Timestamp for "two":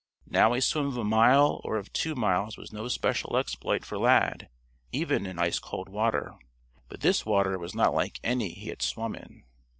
1.93-2.15